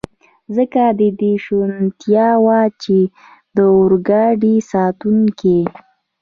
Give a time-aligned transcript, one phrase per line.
[0.55, 2.97] ځکه د دې شونتیا وه، چې
[3.55, 5.59] د اورګاډي ساتونکي.